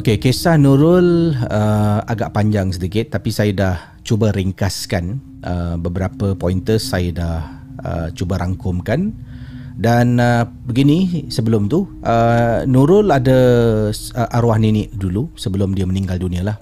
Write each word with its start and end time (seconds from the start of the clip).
Okey, 0.00 0.16
kisah 0.16 0.56
Nurul 0.56 1.36
uh, 1.36 2.00
agak 2.08 2.32
panjang 2.32 2.72
sedikit 2.72 3.12
tapi 3.12 3.28
saya 3.28 3.52
dah 3.52 3.76
cuba 4.00 4.32
ringkaskan 4.32 5.20
uh, 5.44 5.76
beberapa 5.76 6.32
pointers 6.32 6.88
saya 6.88 7.12
dah 7.12 7.36
uh, 7.84 8.08
cuba 8.16 8.40
rangkumkan 8.40 9.12
dan 9.76 10.16
uh, 10.16 10.48
begini 10.48 11.28
sebelum 11.28 11.68
tu 11.68 11.84
uh, 12.00 12.64
Nurul 12.64 13.12
ada 13.12 13.38
uh, 13.92 14.36
arwah 14.40 14.56
nenek 14.56 14.88
dulu 14.96 15.36
sebelum 15.36 15.76
dia 15.76 15.84
meninggal 15.84 16.16
dunia 16.16 16.48
lah. 16.48 16.56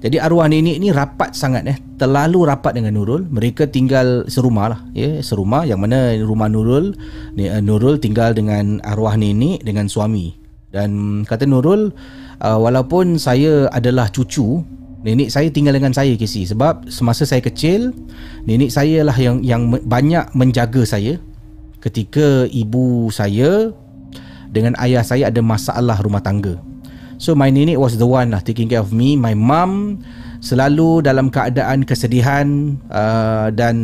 Jadi 0.00 0.16
arwah 0.16 0.48
nenek 0.48 0.80
ni 0.80 0.88
rapat 0.96 1.36
sangat 1.36 1.68
eh, 1.68 1.76
terlalu 2.00 2.48
rapat 2.48 2.72
dengan 2.72 2.96
Nurul. 2.96 3.28
Mereka 3.28 3.68
tinggal 3.68 4.24
serumah 4.32 4.66
lah, 4.72 4.80
ya, 4.96 5.20
serumah 5.20 5.68
yang 5.68 5.76
mana 5.76 6.16
rumah 6.24 6.48
Nurul 6.48 6.96
uh, 7.36 7.60
Nurul 7.60 8.00
tinggal 8.00 8.32
dengan 8.32 8.80
arwah 8.80 9.12
nenek 9.20 9.60
dengan 9.60 9.92
suami. 9.92 10.41
Dan 10.72 11.22
kata 11.28 11.44
Nurul 11.44 11.92
uh, 12.40 12.58
walaupun 12.58 13.20
saya 13.20 13.68
adalah 13.68 14.08
cucu 14.08 14.64
nenek 15.04 15.28
saya 15.28 15.52
tinggal 15.52 15.76
dengan 15.76 15.92
saya 15.92 16.16
Casey 16.16 16.48
sebab 16.48 16.88
semasa 16.88 17.28
saya 17.28 17.44
kecil 17.44 17.92
nenek 18.48 18.72
saya 18.72 19.04
lah 19.04 19.14
yang 19.14 19.44
yang 19.44 19.68
banyak 19.68 20.24
menjaga 20.32 20.82
saya. 20.88 21.20
Ketika 21.82 22.46
ibu 22.48 23.10
saya 23.10 23.74
dengan 24.48 24.78
ayah 24.80 25.02
saya 25.04 25.28
ada 25.28 25.42
masalah 25.44 25.98
rumah 26.00 26.24
tangga. 26.24 26.56
So 27.20 27.36
my 27.36 27.52
nenek 27.52 27.76
was 27.78 28.00
the 28.00 28.08
one 28.08 28.32
lah 28.32 28.40
taking 28.40 28.70
care 28.72 28.80
of 28.80 28.94
me. 28.94 29.18
My 29.18 29.36
mum 29.36 30.00
selalu 30.42 31.04
dalam 31.04 31.28
keadaan 31.28 31.84
kesedihan 31.86 32.78
uh, 32.88 33.52
dan 33.52 33.76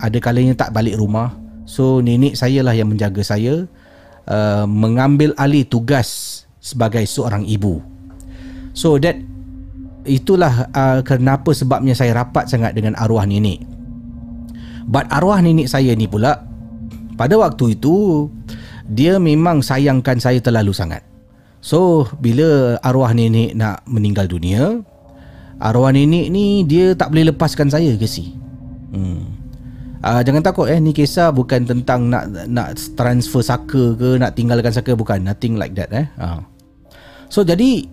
ada 0.00 0.16
kalanya 0.22 0.56
tak 0.56 0.72
balik 0.72 0.96
rumah. 0.96 1.34
So 1.66 2.00
nenek 2.00 2.38
saya 2.38 2.62
lah 2.62 2.74
yang 2.74 2.94
menjaga 2.94 3.22
saya 3.26 3.66
uh, 4.30 4.64
mengambil 4.70 5.34
alih 5.34 5.66
tugas 5.66 6.31
sebagai 6.62 7.02
seorang 7.04 7.42
ibu 7.42 7.92
So 8.72 8.96
that 9.00 9.20
itulah 10.08 10.72
uh, 10.72 11.00
kenapa 11.04 11.52
sebabnya 11.52 11.92
saya 11.92 12.16
rapat 12.16 12.48
sangat 12.48 12.72
dengan 12.72 12.96
arwah 12.96 13.28
nenek. 13.28 13.60
But 14.88 15.08
arwah 15.12 15.38
nenek 15.38 15.70
saya 15.70 15.94
ni 15.94 16.08
pula 16.08 16.42
pada 17.14 17.38
waktu 17.38 17.78
itu 17.78 18.26
dia 18.88 19.20
memang 19.20 19.62
sayangkan 19.62 20.18
saya 20.18 20.40
terlalu 20.42 20.74
sangat. 20.74 21.04
So 21.62 22.10
bila 22.18 22.80
arwah 22.82 23.14
nenek 23.14 23.54
nak 23.54 23.84
meninggal 23.86 24.26
dunia, 24.26 24.82
arwah 25.62 25.92
nenek 25.94 26.32
ni 26.32 26.66
dia 26.66 26.96
tak 26.96 27.14
boleh 27.14 27.30
lepaskan 27.30 27.70
saya 27.70 27.94
ke 27.94 28.08
si. 28.08 28.34
Hmm. 28.90 29.38
Uh, 30.02 30.18
jangan 30.26 30.42
takut 30.42 30.66
eh 30.66 30.82
ni 30.82 30.90
kisah 30.90 31.30
bukan 31.30 31.62
tentang 31.62 32.10
nak 32.10 32.26
nak 32.50 32.74
transfer 32.98 33.38
saka 33.38 33.94
ke 33.94 34.18
nak 34.18 34.34
tinggalkan 34.34 34.74
saka 34.74 34.98
bukan 34.98 35.22
nothing 35.22 35.54
like 35.54 35.78
that 35.78 35.94
eh. 35.94 36.10
Uh. 36.18 36.42
So 37.32 37.40
jadi 37.40 37.88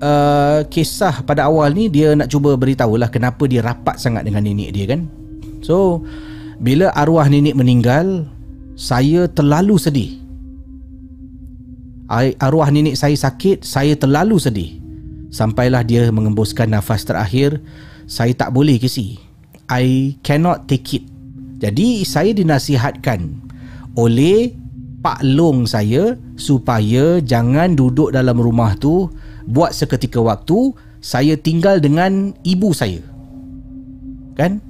uh, 0.00 0.64
kisah 0.72 1.20
pada 1.28 1.52
awal 1.52 1.76
ni 1.76 1.92
dia 1.92 2.16
nak 2.16 2.32
cuba 2.32 2.56
beritahu 2.56 2.96
lah 2.96 3.12
kenapa 3.12 3.44
dia 3.44 3.60
rapat 3.60 4.00
sangat 4.00 4.24
dengan 4.24 4.40
nenek 4.40 4.72
dia 4.72 4.88
kan. 4.88 5.04
So 5.60 6.00
bila 6.56 6.88
arwah 6.96 7.28
nenek 7.28 7.52
meninggal, 7.52 8.24
saya 8.72 9.28
terlalu 9.28 9.76
sedih. 9.76 10.16
Arwah 12.40 12.72
nenek 12.72 12.96
saya 12.96 13.12
sakit, 13.12 13.68
saya 13.68 13.92
terlalu 13.92 14.40
sedih. 14.40 14.80
Sampailah 15.28 15.84
dia 15.84 16.08
mengembuskan 16.08 16.72
nafas 16.72 17.04
terakhir, 17.04 17.60
saya 18.08 18.32
tak 18.32 18.56
boleh 18.56 18.80
kisi. 18.80 19.20
I 19.68 20.16
cannot 20.24 20.64
take 20.64 20.88
it. 20.96 21.04
Jadi 21.60 22.02
saya 22.08 22.32
dinasihatkan 22.32 23.28
oleh 23.92 24.56
Pak 25.00 25.24
Long 25.24 25.64
saya 25.64 26.20
supaya 26.36 27.24
jangan 27.24 27.72
duduk 27.72 28.12
dalam 28.12 28.36
rumah 28.36 28.76
tu 28.76 29.08
buat 29.48 29.72
seketika 29.72 30.20
waktu 30.20 30.76
saya 31.00 31.40
tinggal 31.40 31.80
dengan 31.80 32.36
ibu 32.44 32.76
saya. 32.76 33.00
Kan? 34.36 34.60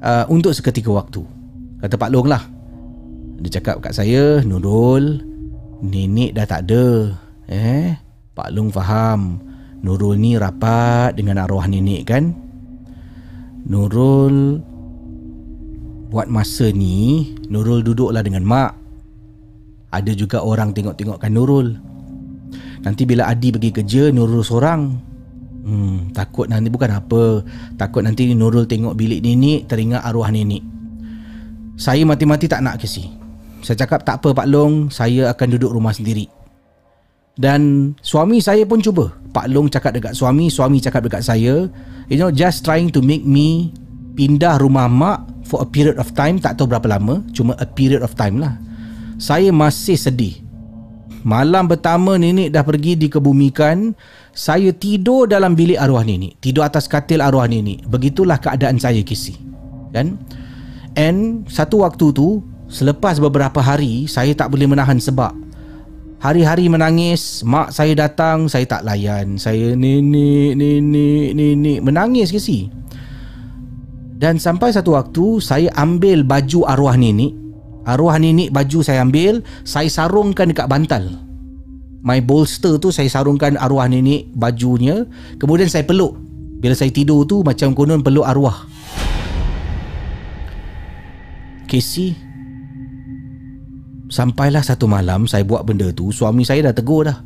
Uh, 0.00 0.24
untuk 0.32 0.56
seketika 0.56 0.88
waktu. 0.88 1.20
Kata 1.84 2.00
Pak 2.00 2.08
Long 2.08 2.24
lah. 2.24 2.40
Dia 3.36 3.60
cakap 3.60 3.84
kat 3.84 3.92
saya 3.92 4.40
Nurul 4.40 5.20
nenek 5.84 6.32
dah 6.32 6.48
tak 6.48 6.72
ada. 6.72 7.12
Eh 7.44 8.00
Pak 8.32 8.48
Long 8.56 8.72
faham. 8.72 9.44
Nurul 9.84 10.16
ni 10.16 10.40
rapat 10.40 11.20
dengan 11.20 11.44
arwah 11.44 11.68
nenek 11.68 12.08
kan? 12.08 12.32
Nurul 13.68 14.56
buat 16.08 16.32
masa 16.32 16.72
ni 16.72 17.28
Nurul 17.52 17.84
duduklah 17.84 18.24
dengan 18.24 18.40
mak 18.40 18.85
ada 20.00 20.12
juga 20.12 20.44
orang 20.44 20.76
tengok-tengokkan 20.76 21.32
Nurul. 21.32 21.76
Nanti 22.84 23.02
bila 23.02 23.26
Adi 23.26 23.50
pergi 23.50 23.70
kerja 23.72 24.02
Nurul 24.14 24.46
seorang. 24.46 24.80
Hmm, 25.66 26.14
Takut 26.14 26.46
nanti 26.46 26.70
bukan 26.70 26.94
apa 26.94 27.42
Takut 27.74 27.98
nanti 28.06 28.30
Nurul 28.30 28.70
tengok 28.70 28.94
bilik 28.94 29.18
nenek 29.18 29.66
Teringat 29.66 30.06
arwah 30.06 30.30
nenek. 30.30 30.62
Saya 31.74 32.06
mati-mati 32.06 32.46
tak 32.46 32.62
nak 32.62 32.78
kesi 32.78 33.10
Saya 33.66 33.74
cakap 33.82 34.06
tak 34.06 34.22
apa 34.22 34.30
Pak 34.30 34.46
Long 34.46 34.94
Saya 34.94 35.26
akan 35.34 35.58
duduk 35.58 35.74
rumah 35.74 35.90
sendiri. 35.90 36.30
Dan 37.34 37.92
suami 37.98 38.38
saya 38.38 38.62
pun 38.62 38.78
cuba. 38.78 39.10
Pak 39.34 39.50
Long 39.50 39.66
cakap 39.66 39.90
dekat 39.90 40.14
suami 40.14 40.46
Suami 40.54 40.78
cakap 40.78 41.02
dekat 41.02 41.26
saya 41.26 41.66
You 42.06 42.16
know 42.16 42.30
just 42.30 42.62
trying 42.62 42.94
to 42.94 43.02
make 43.02 43.26
me 43.26 43.74
Pindah 44.14 44.62
rumah 44.62 44.86
mak 44.86 45.26
For 45.50 45.66
a 45.66 45.68
period 45.68 45.98
of 45.98 46.14
time 46.14 46.38
Tak 46.38 46.62
tahu 46.62 46.70
berapa 46.70 46.86
lama 46.86 47.26
Cuma 47.34 47.58
a 47.58 47.66
period 47.66 48.06
of 48.06 48.14
time 48.14 48.38
lah 48.38 48.54
Saya 49.16 49.48
masih 49.48 49.96
sedih. 49.96 50.46
Malam 51.26 51.66
pertama 51.66 52.14
nenek 52.14 52.54
dah 52.54 52.62
pergi 52.62 52.94
dikebumikan 52.94 53.98
Saya 54.30 54.70
tidur 54.70 55.26
dalam 55.26 55.58
bilik 55.58 55.74
arwah 55.74 56.06
nenek 56.06 56.38
Tidur 56.38 56.62
atas 56.62 56.86
katil 56.86 57.18
arwah 57.18 57.50
nenek. 57.50 57.82
Begitulah 57.90 58.38
keadaan 58.38 58.78
saya 58.78 59.02
kisi 59.02 59.34
Kan? 59.90 60.22
And 60.94 61.42
satu 61.50 61.82
waktu 61.82 62.14
tu 62.14 62.46
Selepas 62.70 63.18
beberapa 63.18 63.58
hari 63.58 64.06
Saya 64.06 64.38
tak 64.38 64.54
boleh 64.54 64.70
menahan 64.70 65.02
sebab. 65.02 65.34
Hari-hari 66.22 66.70
menangis 66.70 67.42
Mak 67.42 67.74
saya 67.74 67.98
datang 67.98 68.46
Saya 68.46 68.62
tak 68.62 68.86
layan. 68.86 69.34
Saya 69.34 69.74
nenek, 69.74 70.54
nenek, 70.54 71.34
nenek. 71.34 71.78
Menangis 71.82 72.30
ke 72.30 72.38
si 72.38 72.70
Dan 74.14 74.38
sampai 74.38 74.70
satu 74.70 74.94
waktu 74.94 75.42
saya 75.42 75.74
ambil 75.74 76.22
baju 76.22 76.70
arwah 76.70 76.94
nenek. 76.94 77.45
Arwah 77.86 78.18
nenek 78.18 78.50
baju 78.50 78.82
saya 78.82 79.06
ambil, 79.06 79.46
saya 79.62 79.86
sarungkan 79.86 80.50
dekat 80.50 80.66
bantal. 80.66 81.06
My 82.02 82.18
bolster 82.18 82.82
tu 82.82 82.90
saya 82.90 83.06
sarungkan 83.06 83.54
arwah 83.54 83.86
nenek 83.86 84.26
bajunya, 84.34 85.06
kemudian 85.38 85.70
saya 85.70 85.86
peluk. 85.86 86.18
Bila 86.58 86.74
saya 86.74 86.90
tidur 86.90 87.22
tu 87.30 87.46
macam 87.46 87.78
konon 87.78 88.02
peluk 88.02 88.26
arwah. 88.26 88.66
Casey 91.66 92.14
Sampailah 94.06 94.62
satu 94.62 94.86
malam 94.86 95.26
saya 95.26 95.42
buat 95.42 95.66
benda 95.66 95.90
tu 95.90 96.14
Suami 96.14 96.46
saya 96.46 96.70
dah 96.70 96.74
tegur 96.78 97.10
dah 97.10 97.18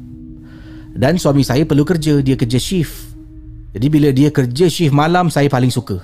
Dan 0.96 1.20
suami 1.20 1.44
saya 1.44 1.68
perlu 1.68 1.84
kerja 1.84 2.24
Dia 2.24 2.40
kerja 2.40 2.56
shift 2.56 3.12
Jadi 3.76 3.86
bila 3.92 4.08
dia 4.10 4.32
kerja 4.32 4.66
shift 4.66 4.96
malam 4.96 5.28
Saya 5.28 5.52
paling 5.52 5.68
suka 5.68 6.00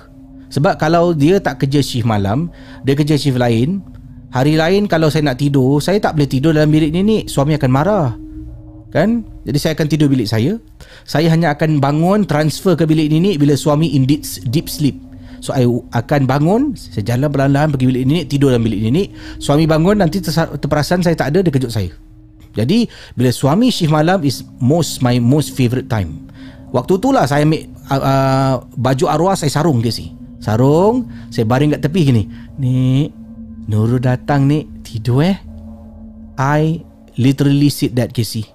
Sebab 0.53 0.77
kalau 0.77 1.17
dia 1.17 1.41
tak 1.41 1.65
kerja 1.65 1.81
shift 1.81 2.05
malam 2.05 2.53
Dia 2.85 2.93
kerja 2.93 3.17
shift 3.17 3.41
lain 3.41 3.81
Hari 4.27 4.59
lain 4.59 4.91
kalau 4.91 5.07
saya 5.07 5.23
nak 5.31 5.39
tidur 5.39 5.79
Saya 5.79 6.03
tak 6.03 6.19
boleh 6.19 6.27
tidur 6.27 6.51
dalam 6.51 6.67
bilik 6.67 6.91
nenek. 6.91 7.31
Suami 7.31 7.55
akan 7.55 7.71
marah. 7.71 8.07
Kan? 8.91 9.23
Jadi 9.47 9.57
saya 9.59 9.71
akan 9.75 9.87
tidur 9.87 10.07
bilik 10.11 10.27
saya. 10.27 10.59
Saya 11.07 11.31
hanya 11.31 11.55
akan 11.55 11.79
bangun 11.79 12.27
Transfer 12.27 12.75
ke 12.75 12.83
bilik 12.83 13.07
nenek 13.07 13.39
Bila 13.39 13.55
suami 13.55 13.95
in 13.95 14.03
deep, 14.03 14.27
deep 14.51 14.67
sleep. 14.67 14.99
So 15.39 15.55
I 15.55 15.63
akan 15.95 16.27
bangun 16.27 16.75
Saya 16.75 17.15
jalan 17.15 17.31
perlahan-lahan 17.31 17.71
pergi 17.71 17.85
bilik 17.87 18.03
nenek 18.03 18.25
Tidur 18.27 18.51
dalam 18.51 18.67
bilik 18.67 18.81
nenek. 18.83 19.07
Suami 19.39 19.63
bangun 19.63 20.03
nanti 20.03 20.19
terperasan 20.19 20.99
saya 20.99 21.15
tak 21.15 21.31
ada 21.31 21.39
Dia 21.47 21.53
kejut 21.53 21.71
saya. 21.71 21.91
Jadi 22.57 22.89
bila 23.15 23.31
suami 23.31 23.71
shift 23.71 23.93
malam 23.93 24.19
Is 24.27 24.43
most 24.59 24.99
my 24.99 25.15
most 25.23 25.55
favourite 25.55 25.87
time. 25.87 26.27
Waktu 26.75 26.99
tu 26.99 27.15
lah 27.15 27.23
saya 27.23 27.47
ambil 27.47 27.63
uh, 27.87 28.01
uh, 28.03 28.53
Baju 28.75 29.05
arwah 29.07 29.39
saya 29.39 29.47
sarung 29.47 29.79
ke 29.79 29.87
si 29.87 30.11
Sarung 30.43 31.07
Saya 31.31 31.47
baring 31.47 31.79
kat 31.79 31.87
tepi 31.87 32.01
gini. 32.11 32.23
Nek 32.59 33.26
Nurul 33.67 33.99
datang 33.99 34.47
nek 34.47 34.83
Tidur 34.83 35.27
eh? 35.27 35.37
I 36.39 36.81
literally 37.19 37.67
sit 37.67 37.93
that 37.99 38.15
Casey 38.15 38.47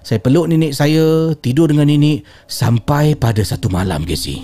Saya 0.00 0.22
peluk 0.22 0.48
nenek 0.48 0.72
saya 0.72 1.36
Tidur 1.36 1.68
dengan 1.68 1.86
nenek 1.92 2.24
Sampai 2.48 3.12
pada 3.14 3.44
satu 3.44 3.68
malam 3.68 4.02
Casey 4.08 4.40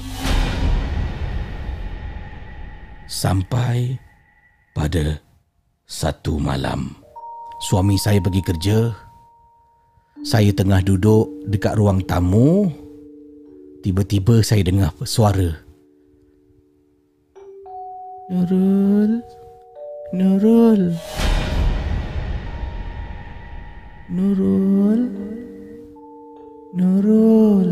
Sampai 3.09 4.01
pada 4.73 5.21
satu 5.93 6.41
malam. 6.41 6.97
Suami 7.61 8.01
saya 8.01 8.19
pergi 8.25 8.41
kerja. 8.41 8.79
Saya 10.25 10.49
tengah 10.57 10.81
duduk 10.81 11.29
dekat 11.53 11.77
ruang 11.77 12.01
tamu. 12.09 12.73
Tiba-tiba 13.85 14.41
saya 14.41 14.65
dengar 14.65 14.97
suara. 15.05 15.61
Nurul 18.33 19.21
Nurul. 20.13 20.93
Nurul. 24.13 25.01
Nurul. 26.77 27.69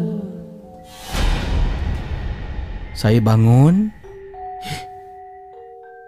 Saya 2.97 3.21
bangun. 3.21 3.93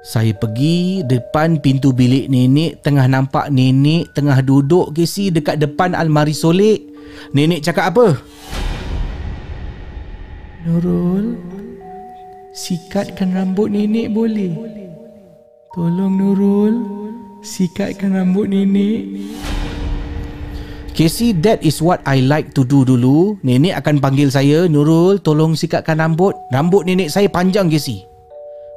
Saya 0.09 0.33
pergi 0.33 1.05
depan 1.05 1.61
pintu 1.61 1.93
bilik 1.93 2.29
nenek 2.33 2.81
Tengah 2.81 3.09
nampak 3.09 3.49
nenek 3.49 4.13
tengah 4.17 4.41
duduk 4.41 4.93
Casey 4.97 5.29
dekat 5.29 5.61
depan 5.61 5.93
almari 5.93 6.33
solik. 6.33 6.89
Nenek 7.37 7.61
cakap 7.61 7.93
apa? 7.93 8.17
Nurul 10.65 11.37
Sikatkan 12.57 13.37
rambut 13.37 13.69
nenek 13.69 14.09
boleh? 14.09 14.81
Tolong 15.73 16.13
Nurul 16.21 16.75
Sikatkan 17.41 18.13
rambut 18.13 18.45
nenek 18.53 19.25
Casey 20.93 21.33
that 21.33 21.65
is 21.65 21.81
what 21.81 22.05
I 22.05 22.21
like 22.21 22.53
to 22.53 22.61
do 22.61 22.85
dulu 22.85 23.41
Nenek 23.41 23.81
akan 23.81 23.97
panggil 23.97 24.29
saya 24.29 24.69
Nurul 24.69 25.17
tolong 25.25 25.57
sikatkan 25.57 25.97
rambut 25.97 26.37
Rambut 26.53 26.85
nenek 26.85 27.09
saya 27.09 27.33
panjang 27.33 27.73
Casey 27.73 28.05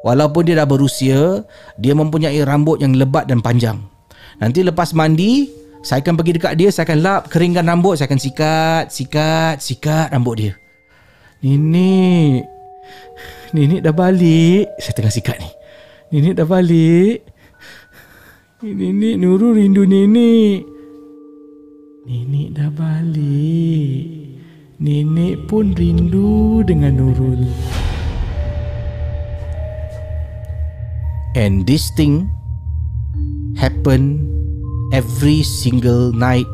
Walaupun 0.06 0.46
dia 0.46 0.54
dah 0.54 0.70
berusia, 0.70 1.42
dia 1.82 1.98
mempunyai 1.98 2.38
rambut 2.46 2.78
yang 2.78 2.94
lebat 2.94 3.26
dan 3.26 3.42
panjang. 3.42 3.82
Nanti 4.38 4.62
lepas 4.62 4.94
mandi, 4.94 5.50
saya 5.82 6.06
akan 6.06 6.14
pergi 6.14 6.38
dekat 6.38 6.54
dia, 6.62 6.70
saya 6.70 6.86
akan 6.86 7.00
lap, 7.02 7.22
keringkan 7.26 7.66
rambut, 7.66 7.98
saya 7.98 8.06
akan 8.06 8.22
sikat, 8.22 8.94
sikat, 8.94 9.66
sikat 9.66 10.14
rambut 10.14 10.38
dia. 10.38 10.54
Nenek, 11.42 12.46
nenek 13.50 13.82
dah 13.82 13.98
balik. 13.98 14.70
Saya 14.78 14.94
tengah 14.94 15.10
sikat 15.10 15.42
ni. 15.42 15.50
Nenek 16.16 16.40
dah 16.40 16.48
balik. 16.48 17.28
Nenek 18.64 19.20
Nurul 19.20 19.60
rindu 19.60 19.84
nenek. 19.84 20.64
Nenek 22.08 22.56
dah 22.56 22.72
balik. 22.72 24.00
Nenek 24.80 25.44
pun 25.52 25.76
rindu 25.76 26.64
dengan 26.64 26.96
Nurul. 26.96 27.44
And 31.36 31.68
this 31.68 31.92
thing 32.00 32.32
happen 33.60 34.24
every 34.96 35.44
single 35.44 36.16
night 36.16 36.48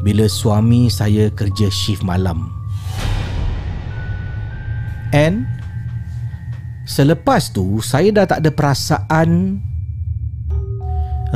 bila 0.00 0.24
suami 0.24 0.88
saya 0.88 1.28
kerja 1.36 1.68
shift 1.68 2.00
malam. 2.00 2.48
And 5.12 5.44
selepas 6.88 7.52
tu 7.54 7.78
saya 7.78 8.10
dah 8.10 8.26
tak 8.26 8.42
ada 8.42 8.50
perasaan 8.50 9.60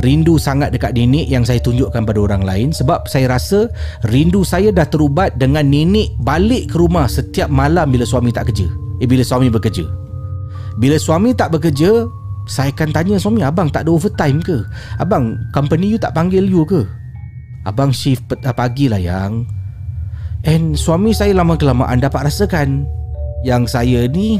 rindu 0.04 0.36
sangat 0.36 0.76
dekat 0.76 0.92
nenek 0.92 1.24
yang 1.24 1.44
saya 1.46 1.56
tunjukkan 1.62 2.04
pada 2.04 2.20
orang 2.20 2.44
lain 2.44 2.68
sebab 2.74 3.08
saya 3.08 3.32
rasa 3.32 3.72
rindu 4.12 4.44
saya 4.44 4.68
dah 4.68 4.84
terubat 4.84 5.40
dengan 5.40 5.64
nenek 5.64 6.12
balik 6.20 6.72
ke 6.72 6.76
rumah 6.76 7.08
setiap 7.08 7.48
malam 7.48 7.88
bila 7.88 8.04
suami 8.04 8.28
tak 8.28 8.52
kerja. 8.52 8.68
Eh 9.00 9.08
bila 9.08 9.24
suami 9.24 9.48
bekerja. 9.48 9.88
Bila 10.76 11.00
suami 11.00 11.32
tak 11.32 11.56
bekerja, 11.56 12.04
saya 12.46 12.70
akan 12.70 12.94
tanya 12.94 13.18
suami 13.18 13.42
Abang 13.42 13.68
tak 13.68 13.84
ada 13.84 13.90
overtime 13.90 14.38
ke 14.38 14.62
Abang 15.02 15.34
company 15.50 15.90
you 15.90 15.98
tak 15.98 16.14
panggil 16.14 16.46
you 16.46 16.62
ke 16.62 16.86
Abang 17.66 17.90
shift 17.90 18.22
pagi 18.54 18.86
lah 18.86 19.02
yang 19.02 19.42
And 20.46 20.78
suami 20.78 21.10
saya 21.10 21.34
lama 21.34 21.58
kelamaan 21.58 21.98
dapat 21.98 22.30
rasakan 22.30 22.86
Yang 23.42 23.62
saya 23.74 24.06
ni 24.06 24.38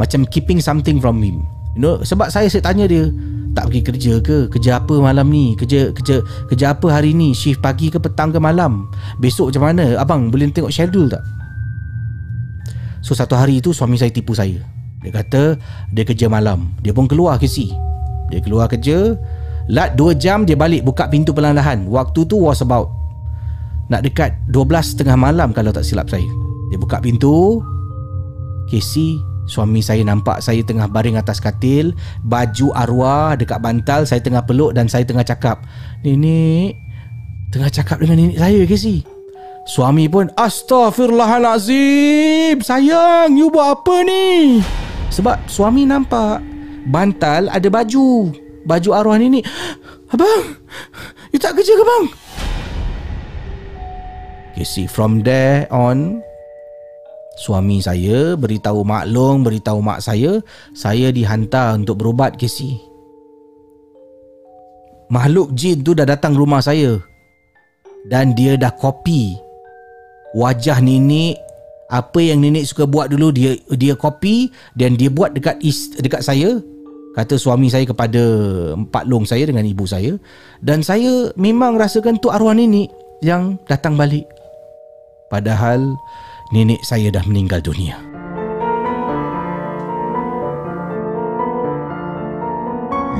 Macam 0.00 0.24
keeping 0.28 0.62
something 0.62 1.02
from 1.02 1.20
him 1.20 1.44
You 1.76 1.80
know 1.82 1.94
Sebab 2.00 2.32
saya 2.32 2.48
saya 2.48 2.64
tanya 2.64 2.88
dia 2.88 3.08
Tak 3.52 3.68
pergi 3.68 3.80
kerja 3.84 4.14
ke 4.24 4.48
Kerja 4.48 4.80
apa 4.80 4.96
malam 5.00 5.28
ni 5.28 5.52
Kerja 5.56 5.92
kerja 5.92 6.24
kerja 6.48 6.72
apa 6.72 6.88
hari 6.88 7.12
ni 7.12 7.36
Shift 7.36 7.60
pagi 7.60 7.92
ke 7.92 8.00
petang 8.00 8.32
ke 8.32 8.40
malam 8.40 8.88
Besok 9.20 9.52
macam 9.52 9.72
mana 9.72 10.00
Abang 10.00 10.32
boleh 10.32 10.48
tengok 10.48 10.72
schedule 10.72 11.12
tak 11.12 11.24
So 13.02 13.18
satu 13.18 13.34
hari 13.34 13.58
tu 13.58 13.74
suami 13.74 13.98
saya 13.98 14.14
tipu 14.14 14.30
saya 14.30 14.62
dia 15.02 15.10
kata 15.10 15.58
dia 15.90 16.06
kerja 16.06 16.30
malam. 16.30 16.70
Dia 16.80 16.94
pun 16.94 17.10
keluar 17.10 17.36
ke 17.36 17.50
si. 17.50 17.74
Dia 18.30 18.38
keluar 18.38 18.70
kerja. 18.70 19.18
Lat 19.70 19.98
2 19.98 20.18
jam 20.18 20.46
dia 20.46 20.54
balik 20.54 20.86
buka 20.86 21.10
pintu 21.10 21.34
perlahan-lahan. 21.34 21.90
Waktu 21.90 22.26
tu 22.26 22.38
was 22.38 22.62
about 22.62 22.90
nak 23.90 24.06
dekat 24.06 24.32
12 24.48 24.98
tengah 24.98 25.18
malam 25.18 25.50
kalau 25.50 25.74
tak 25.74 25.82
silap 25.82 26.06
saya. 26.06 26.26
Dia 26.70 26.78
buka 26.78 27.02
pintu. 27.02 27.60
Casey, 28.70 29.18
suami 29.46 29.82
saya 29.82 30.04
nampak 30.06 30.42
saya 30.42 30.62
tengah 30.62 30.88
baring 30.90 31.16
atas 31.18 31.40
katil, 31.42 31.94
baju 32.26 32.72
arwah 32.74 33.36
dekat 33.38 33.58
bantal, 33.58 34.06
saya 34.06 34.20
tengah 34.22 34.46
peluk 34.46 34.72
dan 34.74 34.88
saya 34.90 35.04
tengah 35.06 35.24
cakap, 35.26 35.58
"Nenek, 36.06 36.76
tengah 37.50 37.70
cakap 37.70 37.98
dengan 38.02 38.16
nenek 38.18 38.38
saya, 38.38 38.66
Casey." 38.66 39.04
Suami 39.62 40.10
pun 40.10 40.26
Astaghfirullahalazim 40.34 42.66
Sayang 42.66 43.38
You 43.38 43.46
buat 43.46 43.78
apa 43.78 44.02
ni 44.02 44.58
sebab 45.12 45.44
suami 45.46 45.86
nampak 45.86 46.40
bantal 46.88 47.52
ada 47.52 47.68
baju. 47.68 48.32
Baju 48.64 48.90
arwah 48.94 49.18
nenek. 49.18 49.44
Abang, 50.08 50.56
you 51.34 51.38
tak 51.38 51.58
kerja 51.58 51.76
ke 51.76 51.84
bang? 51.84 52.04
You 54.54 54.66
see, 54.68 54.86
from 54.86 55.24
there 55.24 55.66
on, 55.72 56.22
suami 57.42 57.82
saya 57.82 58.38
beritahu 58.38 58.86
mak 58.86 59.10
long, 59.10 59.42
beritahu 59.42 59.82
mak 59.82 59.98
saya, 59.98 60.38
saya 60.70 61.10
dihantar 61.10 61.74
untuk 61.74 61.98
berubat, 61.98 62.38
Casey. 62.38 62.78
Makhluk 65.10 65.50
jin 65.58 65.82
tu 65.82 65.92
dah 65.92 66.06
datang 66.06 66.38
rumah 66.38 66.62
saya. 66.62 67.02
Dan 68.06 68.34
dia 68.38 68.54
dah 68.54 68.70
copy 68.70 69.34
wajah 70.32 70.80
nenek 70.80 71.36
apa 71.92 72.18
yang 72.24 72.40
nenek 72.40 72.64
suka 72.64 72.88
buat 72.88 73.12
dulu 73.12 73.28
dia 73.36 73.52
dia 73.76 73.92
copy 73.92 74.48
dan 74.72 74.96
dia 74.96 75.12
buat 75.12 75.36
dekat 75.36 75.60
is, 75.60 75.92
dekat 76.00 76.24
saya 76.24 76.56
kata 77.12 77.36
suami 77.36 77.68
saya 77.68 77.84
kepada 77.84 78.20
empat 78.72 79.04
long 79.04 79.28
saya 79.28 79.44
dengan 79.44 79.68
ibu 79.68 79.84
saya 79.84 80.16
dan 80.64 80.80
saya 80.80 81.28
memang 81.36 81.76
rasakan 81.76 82.16
tu 82.16 82.32
arwah 82.32 82.56
nenek 82.56 82.88
yang 83.20 83.60
datang 83.68 84.00
balik 84.00 84.24
padahal 85.28 85.92
nenek 86.52 86.84
saya 86.84 87.08
dah 87.08 87.24
meninggal 87.24 87.64
dunia 87.64 87.96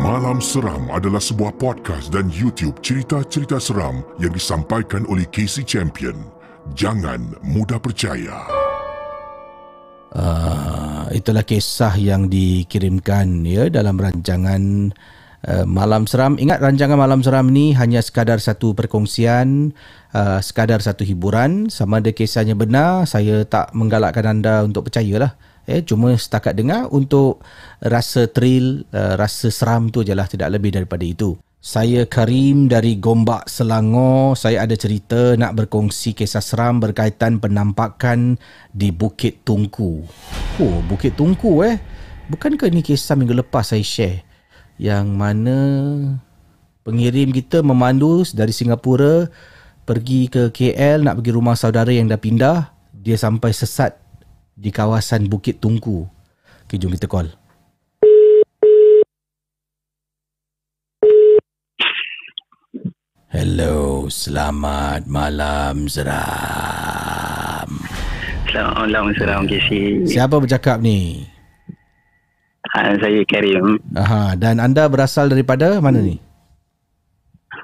Malam 0.03 0.45
Seram 0.45 0.93
adalah 0.93 1.23
sebuah 1.23 1.57
podcast 1.57 2.13
dan 2.13 2.29
YouTube 2.29 2.85
cerita-cerita 2.85 3.57
seram 3.57 4.05
yang 4.21 4.35
disampaikan 4.35 5.09
oleh 5.09 5.25
Casey 5.31 5.63
Champion. 5.63 6.17
Jangan 6.75 7.39
mudah 7.47 7.79
percaya. 7.79 8.45
Uh, 10.13 11.09
itulah 11.17 11.47
kisah 11.47 11.97
yang 11.97 12.29
dikirimkan 12.29 13.47
ya 13.47 13.73
dalam 13.73 13.97
rancangan 13.97 14.93
uh, 15.49 15.65
Malam 15.67 16.07
Seram. 16.07 16.39
Ingat 16.39 16.63
rancangan 16.63 16.99
Malam 16.99 17.21
Seram 17.23 17.51
ni 17.51 17.75
hanya 17.75 18.03
sekadar 18.03 18.39
satu 18.39 18.75
perkongsian, 18.75 19.75
uh, 20.15 20.39
sekadar 20.39 20.83
satu 20.83 21.03
hiburan. 21.03 21.71
Sama 21.71 21.99
ada 22.03 22.11
kisahnya 22.15 22.55
benar, 22.55 23.07
saya 23.07 23.43
tak 23.47 23.75
menggalakkan 23.75 24.27
anda 24.29 24.63
untuk 24.63 24.91
percayalah. 24.91 25.35
Eh, 25.63 25.87
cuma 25.87 26.11
setakat 26.19 26.59
dengar 26.59 26.91
untuk 26.91 27.39
rasa 27.79 28.27
thrill, 28.27 28.83
uh, 28.91 29.15
rasa 29.15 29.47
seram 29.51 29.95
tu 29.95 30.03
je 30.03 30.15
lah. 30.15 30.27
Tidak 30.27 30.51
lebih 30.51 30.75
daripada 30.75 31.07
itu. 31.07 31.39
Saya 31.63 32.11
Karim 32.11 32.67
dari 32.67 32.99
Gombak 32.99 33.47
Selangor. 33.47 34.35
Saya 34.35 34.67
ada 34.67 34.75
cerita 34.75 35.39
nak 35.39 35.55
berkongsi 35.55 36.11
kisah 36.11 36.43
seram 36.43 36.83
berkaitan 36.83 37.39
penampakan 37.39 38.35
di 38.75 38.91
Bukit 38.91 39.47
Tungku. 39.47 40.03
Oh, 40.59 40.83
Bukit 40.91 41.15
Tungku 41.15 41.63
eh. 41.63 41.79
Bukankah 42.27 42.67
ini 42.67 42.83
kisah 42.83 43.15
minggu 43.15 43.47
lepas 43.47 43.71
saya 43.71 43.85
share? 43.87 44.32
Yang 44.83 45.15
mana 45.15 45.59
pengirim 46.83 47.31
kita 47.31 47.63
memandu 47.63 48.27
dari 48.35 48.51
Singapura 48.51 49.31
pergi 49.87 50.27
ke 50.27 50.51
KL 50.51 51.07
nak 51.07 51.23
pergi 51.23 51.31
rumah 51.31 51.55
saudara 51.55 51.95
yang 51.95 52.11
dah 52.11 52.19
pindah. 52.19 52.75
Dia 52.91 53.15
sampai 53.15 53.55
sesat 53.55 53.95
di 54.59 54.75
kawasan 54.75 55.31
Bukit 55.31 55.63
Tungku. 55.63 56.11
Okay, 56.67 56.83
jom 56.83 56.91
kita 56.99 57.07
call. 57.07 57.31
Hello, 63.31 64.11
selamat 64.11 65.07
malam 65.07 65.87
seram. 65.87 67.71
Selamat 68.51 68.75
malam, 68.91 69.15
Salam 69.15 69.47
KC. 69.47 70.03
Siapa 70.11 70.43
bercakap 70.43 70.83
ni? 70.83 71.31
Saya 72.73 73.21
Karim, 73.29 73.77
Aha, 73.93 74.33
dan 74.33 74.57
anda 74.57 74.89
berasal 74.89 75.29
daripada 75.29 75.77
mana 75.79 76.01
ni? 76.01 76.17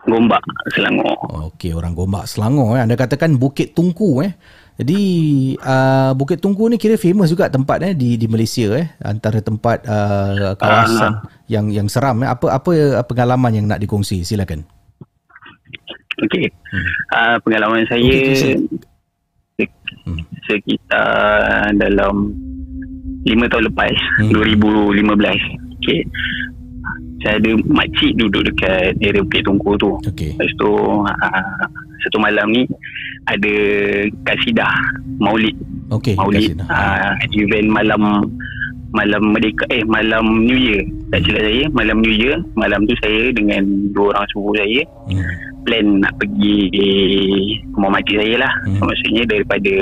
Gombak, 0.04 0.40
Selangor. 0.76 1.16
Okey, 1.48 1.72
orang 1.72 1.96
Gombak 1.96 2.28
Selangor 2.28 2.76
eh. 2.76 2.84
Anda 2.84 2.92
katakan 2.92 3.36
Bukit 3.36 3.72
Tungku 3.72 4.20
eh. 4.20 4.36
Jadi 4.76 5.00
uh, 5.58 6.12
Bukit 6.12 6.38
Tungku 6.38 6.68
ni 6.68 6.76
kira 6.76 7.00
famous 7.00 7.32
juga 7.32 7.48
tempat 7.48 7.80
eh 7.82 7.92
di 7.92 8.20
di 8.20 8.28
Malaysia 8.28 8.68
eh 8.76 8.88
antara 9.00 9.40
tempat 9.40 9.84
uh, 9.84 10.52
kawasan 10.56 11.24
yang 11.48 11.72
yang 11.72 11.88
seram 11.88 12.20
eh. 12.20 12.28
Apa 12.28 12.60
apa 12.60 12.70
pengalaman 13.04 13.52
yang 13.52 13.66
nak 13.68 13.80
dikongsi? 13.80 14.24
Silakan. 14.24 14.64
Okey. 16.20 16.52
Uh, 17.12 17.36
pengalaman 17.40 17.88
saya 17.88 18.12
sek- 18.36 18.60
Hmm. 20.08 20.22
sekitar 20.46 21.68
dalam 21.74 22.32
5 23.28 23.46
tahun 23.46 23.64
lepas, 23.68 23.94
Hmm. 24.18 24.30
2015. 24.32 25.42
Okey. 25.78 26.00
Saya 27.18 27.34
ada 27.36 27.50
makcik 27.66 28.14
duduk 28.14 28.46
dekat 28.46 28.94
area 28.98 29.20
Bukit 29.20 29.42
Tungku 29.42 29.74
tu. 29.76 29.90
Okey. 30.02 30.32
Lepas 30.32 30.50
tu 30.56 30.70
uh, 30.70 31.42
satu 31.98 32.16
malam 32.16 32.46
ni 32.48 32.62
ada 33.26 33.52
kasidah 34.24 34.70
Maulid 35.18 35.52
Okey, 35.90 36.14
Maulid 36.14 36.56
uh, 36.62 37.10
event 37.34 37.68
malam 37.68 38.00
malam 38.88 39.34
merdeka 39.34 39.68
eh 39.68 39.84
malam 39.84 40.46
New 40.46 40.56
Year 40.56 40.80
tak 41.10 41.26
silap 41.26 41.42
saya 41.42 41.68
malam 41.68 42.00
New 42.00 42.14
Year 42.14 42.40
malam 42.54 42.86
tu 42.86 42.94
saya 43.04 43.28
dengan 43.34 43.60
dua 43.92 44.14
orang 44.14 44.24
sepupu 44.30 44.52
saya 44.56 44.80
Hmm. 45.10 45.24
plan 45.66 45.86
nak 46.00 46.12
pergi 46.16 46.56
rumah 47.72 47.90
makcik 47.90 48.16
saya 48.16 48.34
lah 48.38 48.52
hmm. 48.64 48.80
maksudnya 48.80 49.22
daripada 49.26 49.74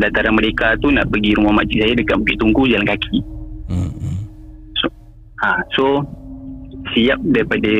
dataran 0.00 0.34
merdeka 0.36 0.76
tu 0.80 0.88
nak 0.92 1.08
pergi 1.12 1.36
rumah 1.36 1.60
makcik 1.60 1.82
saya 1.82 1.94
dekat 1.96 2.16
Bukit 2.22 2.36
Tungku 2.40 2.62
jalan 2.68 2.86
kaki 2.86 3.18
Hmm. 3.66 3.90
hmm. 3.90 4.18
ha, 5.42 5.58
so 5.74 6.06
siap 6.94 7.18
daripada 7.34 7.72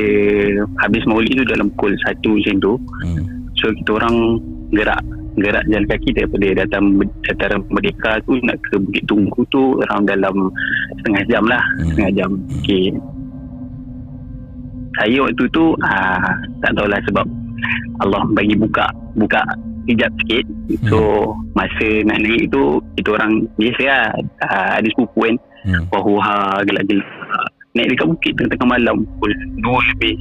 habis 0.83 0.99
maulid 1.07 1.31
tu 1.39 1.47
dalam 1.47 1.71
pukul 1.75 1.95
1 1.95 2.19
macam 2.19 2.55
tu 2.59 2.73
Hmm. 3.07 3.23
So 3.57 3.73
kita 3.73 3.97
orang 3.97 4.37
gerak 4.75 5.01
gerak 5.37 5.63
jalan 5.71 5.87
kaki 5.87 6.09
daripada 6.17 6.65
datang 6.65 6.97
dataran 7.23 7.61
merdeka 7.71 8.19
tu 8.27 8.35
nak 8.43 8.57
ke 8.67 8.75
Bukit 8.83 9.03
Tungku 9.07 9.41
tu 9.47 9.79
around 9.87 10.11
dalam 10.11 10.51
setengah 11.01 11.23
jam 11.31 11.43
lah 11.47 11.63
Hmm. 11.79 11.87
setengah 11.93 12.11
jam 12.19 12.29
okay. 12.59 12.91
saya 14.97 15.17
waktu 15.23 15.43
tu 15.53 15.77
ah, 15.85 16.35
tak 16.65 16.73
tahulah 16.75 16.99
sebab 17.07 17.25
Allah 18.01 18.21
bagi 18.33 18.53
buka 18.57 18.85
buka 19.15 19.41
hijab 19.87 20.11
sikit 20.19 20.45
so 20.85 20.99
masa 21.51 21.87
nak 22.03 22.19
naik 22.19 22.47
tu 22.47 22.77
kita 22.95 23.15
orang 23.15 23.33
biasa 23.55 23.83
lah 23.83 24.05
ah, 24.43 24.69
ada 24.77 24.87
sepupu 24.91 25.25
kan 25.25 25.37
Hmm. 25.67 25.83
Wahuha 25.91 26.63
gelak-gelak 26.63 27.03
naik 27.75 27.91
dekat 27.91 28.07
bukit 28.07 28.31
tengah-tengah 28.39 28.69
malam 28.71 29.03
pukul 29.19 29.31
2 29.59 29.89
lebih 29.91 30.15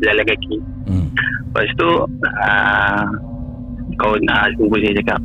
jalan 0.00 0.24
kaki 0.24 0.56
Hmm. 0.88 1.06
Lepas 1.52 1.68
tu 1.76 1.88
uh, 2.24 3.04
Kawan 3.96 4.24
uh, 4.24 4.46
Sepupu 4.54 4.76
saya 4.80 4.96
cakap 4.96 5.20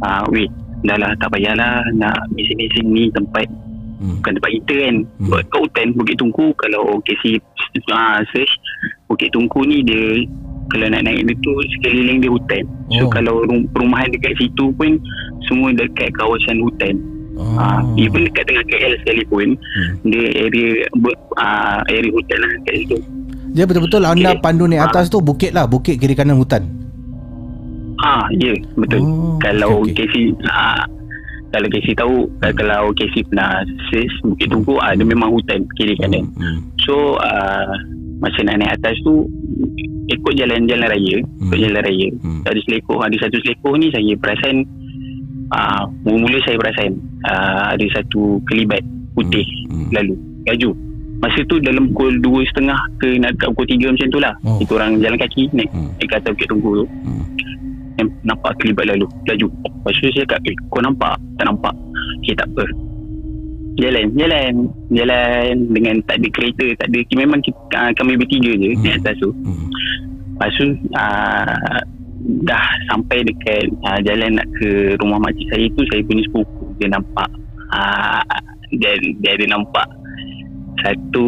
uh, 0.00 0.24
Weh 0.32 0.48
Dah 0.84 0.96
lah 0.96 1.12
tak 1.18 1.32
payahlah 1.32 1.84
Nak 1.92 2.16
bising-bising 2.32 2.88
ni 2.88 3.04
tempat 3.10 3.44
Hmm. 3.94 4.18
Bukan 4.20 4.32
tempat 4.36 4.50
kita 4.62 4.74
kan 4.88 4.96
Hmm. 5.04 5.26
hmm. 5.28 5.44
Kat 5.44 5.58
hutan 5.60 5.86
Bukit 5.92 6.16
Tungku 6.16 6.46
Kalau 6.56 6.84
KC 7.04 7.24
uh, 7.92 8.18
search 8.32 8.52
Bukit 9.04 9.28
Tungku 9.30 9.68
ni 9.68 9.84
dia 9.84 10.24
Kalau 10.74 10.90
nak 10.90 11.06
naik 11.06 11.22
dia 11.24 11.34
tu 11.38 11.54
Sekeliling 11.72 12.18
dia 12.18 12.28
hutan 12.28 12.64
Oh. 12.84 12.98
So 12.98 13.04
kalau 13.08 13.46
rum- 13.46 13.70
perumahan 13.70 14.10
dekat 14.10 14.34
situ 14.36 14.74
pun 14.74 14.98
Semua 15.46 15.70
dekat 15.70 16.10
kawasan 16.12 16.58
hutan 16.60 16.98
Oh. 17.34 17.54
uh, 17.54 17.82
Even 17.94 18.26
dekat 18.26 18.46
tengah 18.46 18.66
KL 18.66 18.94
sekalipun 19.00 19.54
Hmm. 19.54 19.90
Dia 20.04 20.24
area 20.36 20.70
ber, 20.94 21.14
uh, 21.34 21.82
Area 21.86 22.10
hutan 22.10 22.38
lah 22.38 22.50
kat 22.62 22.74
situ 22.76 22.96
Dia 23.50 23.64
betul-betul 23.64 24.02
anda 24.02 24.34
Okey. 24.34 24.42
pandu 24.42 24.66
naik 24.66 24.82
atas 24.84 25.06
tu 25.06 25.18
bukit 25.18 25.50
lah, 25.50 25.62
bukit 25.64 25.94
kiri 25.96 26.10
kanan 26.12 26.34
hutan. 26.34 26.66
Ah, 27.96 28.26
ya, 28.34 28.50
betul. 28.74 29.00
Oh, 29.00 29.38
kalau 29.38 29.80
okey, 29.80 29.94
okey. 29.94 30.10
Casey 30.10 30.24
ah, 30.44 30.82
kalau 31.48 31.70
Casey 31.70 31.94
tahu 31.94 32.26
hmm. 32.26 32.50
kalau 32.52 32.90
Casey 32.92 33.22
pernah 33.22 33.62
search 33.88 34.10
Bukit 34.20 34.50
Tungku 34.50 34.74
ah, 34.76 34.90
dia 34.92 35.06
memang 35.06 35.30
hutan 35.30 35.62
kiri 35.74 35.94
kanan. 35.96 36.26
Hmm. 36.34 36.42
hmm. 36.42 36.58
So 36.82 37.14
ah, 37.22 37.70
masa 38.24 38.40
nak 38.42 38.56
naik 38.56 38.72
atas 38.74 38.96
tu 39.04 39.28
ikut 40.04 40.32
jalan-jalan 40.34 40.88
raya, 40.88 41.14
ikut 41.20 41.44
Hmm. 41.52 41.60
jalan 41.60 41.80
raya. 41.80 42.08
Hmm. 42.20 42.40
Ada 42.44 42.60
selekoh, 42.64 42.98
ada 43.00 43.16
satu 43.20 43.36
selekoh 43.40 43.72
ni 43.76 43.92
saya 43.92 44.12
perasan 44.16 44.64
ah, 45.52 45.84
mula-mula 46.02 46.40
saya 46.44 46.56
perasan 46.56 46.96
ah, 47.24 47.76
ada 47.76 47.84
satu 47.92 48.40
kelibat 48.48 48.80
putih 49.12 49.44
Hmm. 49.68 49.92
lalu 49.92 50.16
laju. 50.48 50.72
Masa 51.20 51.40
tu 51.46 51.56
dalam 51.60 51.88
pukul 51.88 52.20
dua 52.20 52.44
setengah 52.52 52.76
ke 53.00 53.16
nak 53.16 53.32
dekat 53.36 53.48
pukul 53.52 53.66
tiga 53.70 53.86
macam 53.88 54.08
tu 54.08 54.20
lah. 54.20 54.34
Oh. 54.44 54.56
Kita 54.60 54.72
orang 54.76 55.00
jalan 55.00 55.16
kaki 55.16 55.42
naik, 55.52 55.70
Hmm. 55.72 55.88
naik 55.96 56.08
ke 56.08 56.14
atas 56.16 56.30
Bukit 56.32 56.48
Tungku 56.48 56.70
tu. 56.80 56.86
Hmm. 57.04 57.24
nampak 58.26 58.52
kelibat 58.58 58.90
lalu 58.90 59.06
laju 59.24 59.46
lepas 59.62 59.94
tu 59.94 60.10
saya 60.10 60.26
cakap 60.26 60.38
eh 60.50 60.56
kau 60.68 60.82
nampak 60.82 61.14
tak 61.38 61.46
nampak 61.46 61.70
okay 62.20 62.34
tak 62.34 62.48
apa 62.50 62.64
jalan 63.74 64.06
jalan 64.14 64.52
jalan 64.94 65.52
dengan 65.74 65.96
tak 66.06 66.22
ada 66.22 66.28
kereta 66.30 66.66
tak 66.78 66.86
ada 66.94 66.98
memang 67.18 67.40
kita, 67.42 67.58
uh, 67.74 67.90
kami 67.98 68.14
bertiga 68.14 68.52
je 68.54 68.70
Hmm. 68.70 68.78
hmm. 68.78 68.84
naik 68.86 68.98
atas 69.02 69.16
tu 69.18 69.30
Hmm. 69.34 69.68
lepas 70.34 70.50
tu 70.54 70.66
uh, 70.94 71.80
dah 72.48 72.64
sampai 72.88 73.18
dekat 73.26 73.68
uh, 73.84 73.98
jalan 74.06 74.38
nak 74.38 74.48
ke 74.62 74.94
rumah 75.02 75.18
makcik 75.20 75.46
saya 75.50 75.66
tu 75.74 75.82
saya 75.90 76.00
punya 76.06 76.22
sepupu 76.30 76.64
dia 76.78 76.88
nampak 76.90 77.28
uh, 77.74 78.22
dia, 78.78 78.94
dia 79.20 79.30
ada 79.34 79.46
nampak 79.58 79.86
satu 80.82 81.26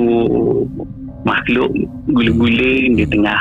makhluk 1.27 1.71
gula-gula 2.11 2.73
dia 2.95 3.07
tengah 3.11 3.41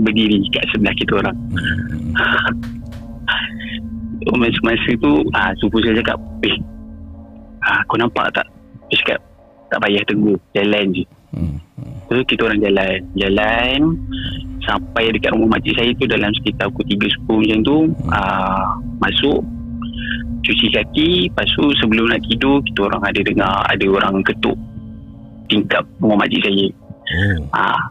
berdiri 0.00 0.44
kat 0.52 0.64
sebelah 0.72 0.94
kita 0.96 1.12
orang 1.24 1.36
Hmm. 1.50 2.12
Masa-masa 4.36 4.90
tu 5.00 5.24
ah, 5.32 5.48
Supu 5.56 5.80
saya 5.80 5.96
cakap 6.04 6.20
Eh 6.44 6.52
Kau 7.84 7.96
nampak 7.96 8.30
tak 8.32 8.46
Dia 8.86 8.96
cakap 8.98 9.20
Tak 9.68 9.78
payah 9.80 10.02
tegur 10.04 10.36
Jalan 10.52 10.86
je 10.92 11.04
Hmm. 11.30 11.62
So 12.10 12.18
kita 12.26 12.42
orang 12.42 12.58
jalan 12.58 13.06
Jalan 13.14 13.80
Sampai 14.60 15.14
dekat 15.14 15.30
rumah 15.30 15.54
makcik 15.54 15.78
saya 15.78 15.94
tu 15.94 16.04
Dalam 16.04 16.34
sekitar 16.34 16.66
pukul 16.68 16.90
3 16.90 17.06
10 17.22 17.38
macam 17.38 17.58
tu 17.62 17.76
ah, 18.10 18.66
Masuk 18.98 19.38
Cuci 20.42 20.66
kaki 20.70 21.10
Lepas 21.28 21.46
tu 21.54 21.70
sebelum 21.78 22.10
nak 22.10 22.18
tidur 22.26 22.58
Kita 22.62 22.90
orang 22.90 23.02
ada 23.04 23.20
dengar 23.22 23.62
Ada 23.64 23.86
orang 23.86 24.26
ketuk 24.26 24.58
Tingkap 25.46 25.86
rumah 25.98 26.18
makcik 26.20 26.42
saya 26.42 26.66
Oh. 27.10 27.42
Ah, 27.50 27.90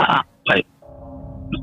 ah, 0.00 0.18
baik. 0.44 0.66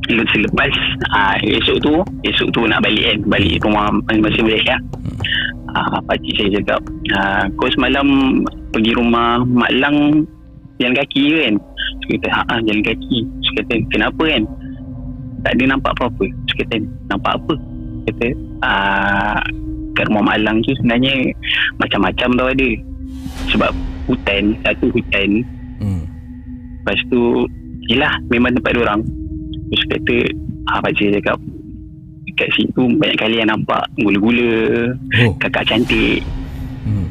Sel- 0.03 0.31
Selepas 0.31 0.71
ah, 1.09 1.35
esok 1.37 1.75
tu, 1.79 1.91
esok 2.23 2.47
tu 2.51 2.63
nak 2.63 2.79
balik 2.79 3.03
kan, 3.03 3.17
balik 3.27 3.59
rumah 3.59 3.91
masing-masing 4.07 4.47
balik 4.47 4.63
ya. 4.63 4.77
Ah, 5.77 6.01
pakcik 6.09 6.33
saya 6.33 6.49
cakap, 6.57 6.81
ah, 7.13 7.45
kau 7.53 7.69
semalam 7.69 8.07
pergi 8.73 8.97
rumah 8.97 9.45
Mak 9.45 9.71
Lang 9.77 10.25
jalan 10.81 10.97
kaki 10.97 11.21
kan. 11.37 11.53
Saya 12.01 12.09
kata 12.17 12.27
ha 12.33 12.41
ah, 12.49 12.59
jalan 12.65 12.81
kaki. 12.81 13.19
Saya 13.45 13.53
kata 13.61 13.73
kenapa 13.93 14.23
kan? 14.25 14.43
Tak 15.45 15.51
ada 15.53 15.63
nampak 15.69 15.91
apa-apa. 16.01 16.25
Saya 16.49 16.57
kata 16.65 16.75
nampak 17.13 17.33
apa? 17.37 17.53
Saya 17.53 18.09
kata 18.09 18.27
ah, 18.65 19.41
kat 19.93 20.05
rumah 20.09 20.23
Mak 20.25 20.35
Alang 20.41 20.57
tu 20.65 20.73
sebenarnya 20.81 21.13
macam-macam 21.77 22.29
tau 22.33 22.49
ada. 22.49 22.69
Sebab 23.53 23.71
hutan 24.09 24.43
satu 24.65 24.89
hutan. 24.89 25.45
Hmm. 25.77 26.09
lepas 26.81 26.97
tu 27.13 27.45
yelah 27.85 28.17
memang 28.33 28.57
tempat 28.57 28.73
dia 28.73 28.81
orang. 28.81 29.01
Terus 29.69 29.83
kata 29.93 30.15
ah, 30.73 30.81
pakcik 30.81 31.13
cakap 31.21 31.37
kat 32.37 32.49
situ 32.53 32.81
banyak 32.95 33.17
kali 33.17 33.41
yang 33.41 33.49
nampak 33.49 33.83
gula-gula 33.97 34.93
Oh. 35.25 35.33
kakak 35.41 35.67
cantik 35.67 36.21
Hmm. 36.87 37.07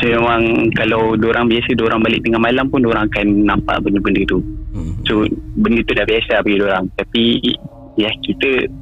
So 0.00 0.08
memang 0.08 0.72
kalau 0.76 1.16
orang 1.16 1.52
biasa 1.52 1.76
orang 1.84 2.00
balik 2.00 2.24
tengah 2.24 2.40
malam 2.40 2.68
pun 2.68 2.84
orang 2.84 3.08
akan 3.12 3.44
nampak 3.44 3.80
benda-benda 3.84 4.24
tu. 4.28 4.40
Hmm. 4.72 4.92
So 5.04 5.24
benda 5.60 5.80
tu 5.84 5.92
dah 5.92 6.04
biasa 6.08 6.40
bagi 6.40 6.60
orang. 6.64 6.84
Tapi 6.96 7.24
ya 7.96 8.08
kita 8.24 8.72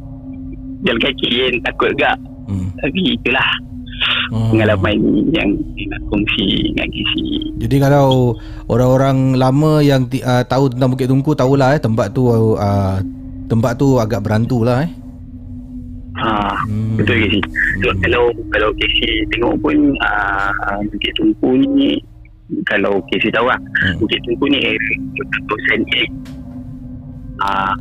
jalan 0.86 1.00
kaki 1.02 1.26
kan 1.34 1.54
takut 1.70 1.90
gak. 1.98 2.16
Hmm. 2.46 2.70
Tapi 2.78 3.18
itulah 3.18 3.50
Oh. 4.34 4.50
pengalaman 4.52 4.98
yang 5.32 5.54
nak 5.88 6.02
kongsi 6.10 6.74
dengan 6.74 6.90
KC. 6.90 7.14
Jadi 7.62 7.76
kalau 7.78 8.34
orang-orang 8.66 9.38
lama 9.38 9.80
yang 9.80 10.10
uh, 10.20 10.42
tahu 10.44 10.68
tentang 10.68 10.92
Bukit 10.92 11.08
Tungku 11.08 11.32
tahulah 11.32 11.78
eh 11.78 11.80
tempat 11.80 12.10
tu 12.12 12.28
uh, 12.28 12.98
tempat 13.46 13.78
tu 13.78 13.96
agak 13.96 14.20
berantu 14.26 14.66
lah 14.66 14.84
eh. 14.84 14.90
Ha, 16.24 16.56
Hmm. 16.64 16.96
betul 16.96 17.20
KC. 17.20 17.34
So 17.78 17.92
kalau 18.00 18.24
kalau 18.48 18.68
KC 18.74 18.98
tengok 19.28 19.60
pun 19.60 19.76
uh, 20.00 20.50
Bukit 20.88 21.12
Tungku 21.14 21.52
ni 21.52 22.00
kalau 22.64 22.96
KC 23.08 23.28
tahu 23.28 23.44
lah 23.44 23.60
Hmm. 23.82 24.00
Bukit 24.00 24.24
Tungku 24.24 24.48
ni 24.48 24.58
area 24.62 24.96
kawasan 25.44 25.84
elit 25.86 26.12
ah 27.40 27.76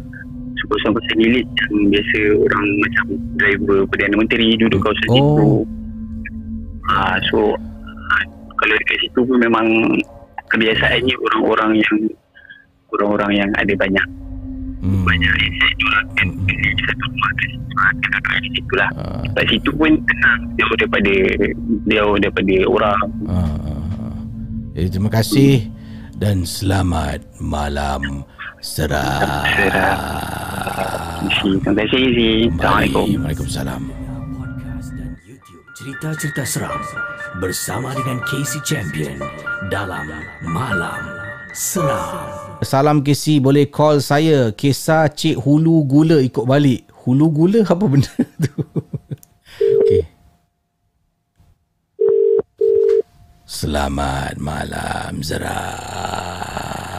kawasan-kawasan 0.63 1.19
elit 1.19 1.47
yang 1.47 1.87
biasa 1.89 2.17
orang 2.41 2.65
macam 2.79 3.05
driver 3.37 3.77
Perdana 3.87 4.15
Menteri 4.17 4.47
duduk 4.55 4.79
Hmm. 4.79 4.85
kawasan 4.85 5.07
Oh. 5.07 5.15
situ 5.15 5.47
ah 6.85 7.15
so 7.29 7.39
ah, 8.09 8.23
kalau 8.57 8.75
dekat 8.75 8.97
situ 8.99 9.19
pun 9.21 9.37
memang 9.37 9.67
kebiasaannya 10.49 11.15
orang-orang 11.21 11.79
yang 11.79 11.95
orang-orang 12.91 13.31
yang 13.37 13.49
ada 13.55 13.73
banyak 13.73 14.05
Hmm. 14.79 15.03
banyak 15.07 15.31
aset 15.31 15.75
orang 15.81 16.05
kan 16.13 16.27
Hmm. 16.27 16.43
Satu 16.85 17.03
rumah 17.07 17.31
kat 17.33 17.47
situ 17.49 17.73
ah, 17.73 17.91
kat 17.99 18.39
situ 18.43 18.73
lah 18.73 18.89
Ah, 18.93 19.23
kat 19.33 19.45
situ 19.49 19.69
pun 19.73 19.91
tenang 20.05 20.39
jauh 20.55 20.75
daripada 20.75 21.13
jauh 21.85 22.15
daripada 22.17 22.55
orang 22.67 23.01
ah. 23.27 24.15
Eh, 24.73 24.89
terima 24.89 25.07
kasih 25.07 25.69
dan 26.17 26.41
selamat 26.43 27.21
malam 27.37 28.25
seram. 28.57 29.45
Terima 31.29 31.73
kasih 31.77 31.99
Izzy 32.09 32.31
Assalamualaikum 32.57 33.21
Waalaikumsalam. 33.21 33.81
Podcast 34.33 34.87
dan 34.97 35.09
YouTube 35.29 35.63
cerita-cerita 35.77 36.41
seram 36.41 36.81
bersama 37.37 37.93
dengan 37.93 38.17
Casey 38.25 38.61
Champion 38.65 39.21
dalam 39.69 40.09
Malam 40.41 41.01
Seram. 41.53 42.42
Salam 42.63 42.99
KC 42.99 43.39
boleh 43.39 43.67
call 43.67 43.99
saya. 43.99 44.51
Kisah 44.51 45.07
Cik 45.07 45.37
Hulu 45.37 45.83
Gula 45.83 46.17
ikut 46.19 46.43
balik. 46.43 46.87
Hulu 47.03 47.27
Gula 47.29 47.59
apa 47.61 47.83
benda 47.83 48.09
tu? 48.43 48.55
Okay 49.83 50.03
Selamat 53.45 54.39
malam 54.39 55.21
Zara 55.21 55.61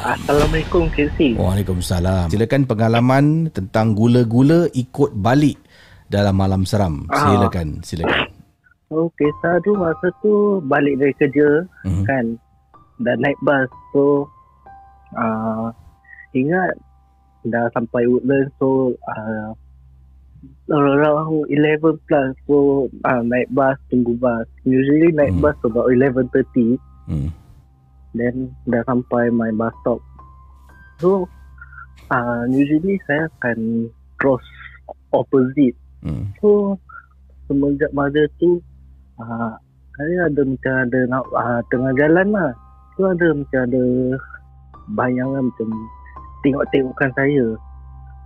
Assalamualaikum 0.07 0.93
KC. 0.93 1.35
Waalaikumsalam. 1.35 2.29
Silakan 2.29 2.69
pengalaman 2.69 3.25
tentang 3.51 3.97
gula-gula 3.97 4.69
ikut 4.71 5.17
balik 5.17 5.57
dalam 6.07 6.37
malam 6.37 6.63
seram. 6.63 7.09
Ah. 7.09 7.25
Silakan 7.27 7.81
Silakan. 7.81 8.29
So 8.87 9.09
kisah 9.17 9.57
tu 9.65 9.73
masa 9.75 10.13
tu 10.21 10.33
balik 10.63 11.01
dari 11.01 11.17
kerja 11.17 11.65
Mhm. 11.83 12.05
kan? 12.05 12.25
Dan 13.01 13.17
naik 13.19 13.41
bas 13.41 13.67
so 13.91 14.29
uh, 15.15 15.71
ingat 16.35 16.75
dah 17.45 17.69
sampai 17.73 18.09
Woodlands 18.09 18.53
so 18.57 18.95
uh, 19.09 19.53
around 20.73 21.49
11 21.49 22.01
plus 22.09 22.33
so 22.45 22.89
uh, 23.05 23.23
naik 23.25 23.49
bas 23.53 23.77
tunggu 23.89 24.17
bas 24.21 24.49
usually 24.65 25.13
naik 25.13 25.33
Hmm. 25.37 25.45
bas 25.45 25.57
about 25.65 25.89
11.30 25.93 26.77
hmm. 27.09 27.29
then 28.17 28.53
dah 28.69 28.83
sampai 28.89 29.33
my 29.33 29.53
bus 29.55 29.73
stop 29.85 30.01
so 31.01 31.29
uh, 32.13 32.45
usually 32.49 32.97
saya 33.09 33.29
akan 33.41 33.89
cross 34.21 34.45
opposite 35.13 35.77
Hmm. 36.05 36.29
So 36.39 36.77
semenjak 37.49 37.89
masa 37.97 38.29
tu 38.37 38.61
uh, 39.17 39.57
saya 39.97 40.29
ada 40.29 40.43
macam 40.45 40.75
ada 40.85 41.01
nak 41.09 41.25
uh, 41.33 41.61
tengah 41.73 41.93
jalan 41.97 42.29
lah. 42.29 42.53
Tu 42.95 43.03
ada 43.09 43.27
macam 43.33 43.61
ada 43.65 43.83
bayangan 44.93 45.49
macam 45.49 45.69
tengok-tengokkan 46.45 47.11
saya. 47.17 47.47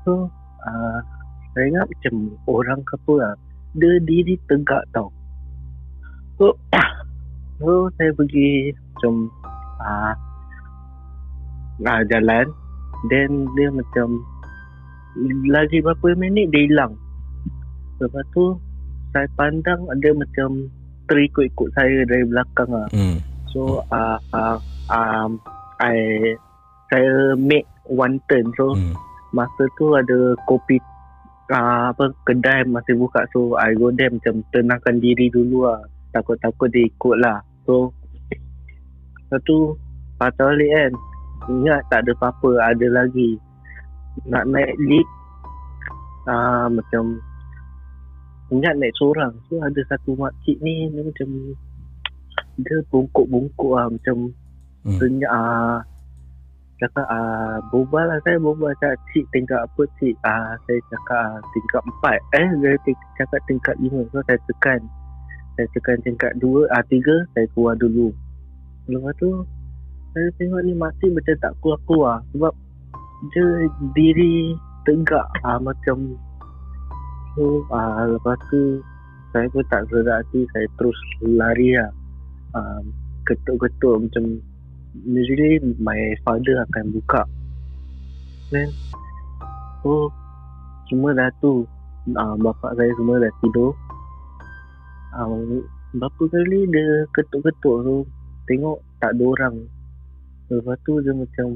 So 0.02 0.26
uh, 0.66 0.98
saya 1.54 1.64
ingat 1.70 1.86
macam 1.86 2.14
orang 2.50 2.80
ke 2.82 2.94
apa 2.98 3.14
lah. 3.22 3.34
Dia 3.78 3.94
diri 4.02 4.34
tegak 4.50 4.82
tau. 4.90 5.12
So 6.40 6.58
so 7.62 7.90
saya 7.94 8.10
pergi 8.14 8.74
macam 8.74 9.30
uh, 9.82 10.14
uh, 11.86 12.02
jalan 12.10 12.46
then 13.14 13.46
dia 13.54 13.70
macam 13.70 14.18
lagi 15.46 15.78
berapa 15.78 16.18
minit 16.18 16.50
dia 16.50 16.66
hilang 16.66 16.98
Lepas 17.98 18.26
tu 18.30 18.54
saya 19.10 19.26
pandang 19.34 19.82
ada 19.90 20.10
macam 20.14 20.70
terikut-ikut 21.10 21.68
saya 21.74 22.04
dari 22.06 22.24
belakang 22.28 22.70
lah. 22.70 22.88
Hmm. 22.94 23.18
So 23.50 23.82
uh, 23.90 24.18
uh, 24.30 24.58
um, 24.92 25.42
I 25.82 25.96
saya 26.88 27.36
make 27.36 27.68
one 27.88 28.20
turn. 28.28 28.48
So 28.56 28.76
Hmm. 28.76 28.94
masa 29.36 29.68
tu 29.76 29.92
ada 29.92 30.32
kopi 30.48 30.80
uh, 31.52 31.92
apa 31.92 32.12
kedai 32.24 32.64
masih 32.68 32.96
buka. 32.96 33.28
So 33.32 33.56
I 33.60 33.76
go 33.76 33.92
there 33.92 34.08
macam 34.12 34.44
tenangkan 34.52 35.00
diri 35.00 35.28
dulu 35.28 35.68
lah. 35.68 35.84
Takut-takut 36.16 36.72
dia 36.72 36.88
ikut 36.88 37.16
lah. 37.20 37.44
So 37.68 37.92
lepas 39.28 39.40
tu 39.44 39.76
patah 40.16 40.52
balik 40.56 40.70
kan. 40.72 40.92
Ingat 41.48 41.80
tak 41.92 42.04
ada 42.04 42.12
apa-apa. 42.16 42.50
Ada 42.72 42.86
lagi. 43.04 43.36
Nak 44.28 44.44
naik 44.48 44.76
lift. 44.84 45.12
Uh, 46.28 46.68
macam 46.68 47.16
ingat 48.48 48.76
naik 48.76 48.92
seorang 48.96 49.32
so 49.48 49.60
ada 49.60 49.80
satu 49.88 50.12
makcik 50.16 50.56
ni 50.60 50.88
dia 50.88 51.04
macam 51.04 51.28
dia 52.60 52.76
bungkuk-bungkuk 52.88 53.72
lah 53.76 53.88
macam 53.88 54.32
Hmm. 54.84 54.94
senyap 55.00 55.32
ah 55.32 55.80
cakap 56.78 57.06
ah 57.10 57.58
bobal 57.74 58.06
lah 58.06 58.18
saya 58.22 58.38
bobal 58.38 58.70
cakap 58.78 58.98
cik 59.10 59.26
tingkat 59.34 59.58
apa 59.58 59.82
cik? 59.98 60.14
Ah 60.22 60.54
saya 60.66 60.78
cakap 60.90 61.18
ah, 61.18 61.38
tingkat 61.54 61.82
empat. 61.82 62.18
Eh 62.38 62.48
ting- 62.86 63.06
cakap 63.18 63.40
tingkat 63.50 63.74
lima. 63.82 64.06
So 64.14 64.22
saya 64.26 64.38
tekan. 64.46 64.80
Saya 65.58 65.66
tekan 65.74 65.98
tingkat 66.06 66.32
dua 66.38 66.70
ah 66.70 66.82
tiga 66.86 67.26
saya 67.34 67.50
keluar 67.54 67.74
dulu. 67.74 68.14
Lepas 68.86 69.12
tu 69.18 69.42
saya 70.14 70.28
tengok 70.38 70.62
ni 70.64 70.72
makcik 70.78 71.10
macam 71.10 71.34
tak 71.42 71.52
keluar-keluar. 71.60 72.16
Sebab 72.34 72.54
dia 73.34 73.46
diri 73.98 74.54
tegak. 74.86 75.26
Ah 75.42 75.58
macam 75.58 76.14
So 77.34 77.62
uh, 77.70 78.18
lepas 78.18 78.38
tu 78.50 78.82
saya 79.34 79.50
pun 79.50 79.66
tak 79.66 79.82
sedar 79.90 80.22
hati. 80.22 80.46
Saya 80.54 80.66
terus 80.78 80.98
lari 81.26 81.74
lah. 81.74 81.90
Um, 82.56 82.94
ketuk-ketuk 83.28 84.08
macam 84.08 84.40
usually 84.94 85.60
my 85.80 86.16
father 86.24 86.64
akan 86.68 86.84
buka. 86.94 87.22
Then 88.52 88.72
so 89.84 90.08
semua 90.88 91.12
dah 91.12 91.28
tu 91.40 91.68
uh, 92.16 92.36
bapak 92.40 92.76
saya 92.76 92.92
semua 92.96 93.20
dah 93.20 93.32
tidur. 93.44 93.72
Um, 95.16 95.64
berapa 95.96 96.22
kali 96.28 96.68
dia 96.68 97.08
ketuk-ketuk 97.16 97.76
tu 97.84 97.96
tengok 98.48 98.78
tak 99.00 99.16
ada 99.16 99.24
orang. 99.24 99.56
Lepas 100.48 100.80
tu 100.84 100.96
dia 101.04 101.12
macam 101.12 101.48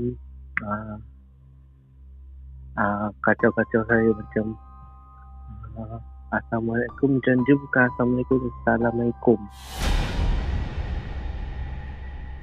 uh, 0.64 0.96
uh, 2.76 3.08
kacau-kacau 3.24 3.82
saya 3.88 4.08
macam 4.12 4.56
uh, 5.80 5.98
Assalamualaikum 6.32 7.20
macam 7.20 7.36
dia 7.44 7.56
bukan 7.56 7.84
Assalamualaikum 7.92 8.38
Assalamualaikum 8.64 9.40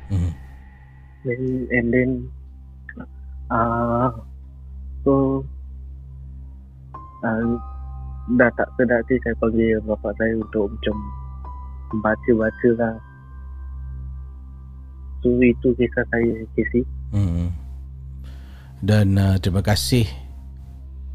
Hmm. 0.09 0.33
Then, 1.25 1.67
and 1.71 1.87
then 1.93 2.09
uh, 3.51 4.11
so 5.03 5.43
uh, 7.25 7.57
dah 8.37 8.49
tak 8.53 8.69
sedar 8.77 9.01
hati 9.01 9.17
saya 9.25 9.35
panggil 9.41 9.81
bapak 9.83 10.13
saya 10.21 10.37
untuk 10.37 10.69
macam 10.69 10.95
baca-baca 12.05 12.69
lah 12.77 12.95
so 15.25 15.33
itu 15.41 15.73
kisah 15.75 16.05
saya 16.13 16.45
Casey 16.53 16.85
Hmm. 17.09 17.49
Dan 18.79 19.17
uh, 19.17 19.35
terima 19.41 19.65
kasih 19.65 20.05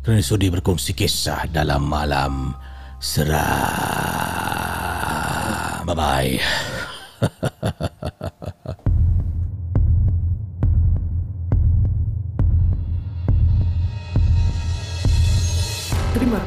kerana 0.02 0.20
sudi 0.20 0.50
berkongsi 0.50 0.92
kisah 0.92 1.46
dalam 1.48 1.86
malam 1.86 2.52
seram. 2.98 3.38
Bye-bye. 5.86 6.34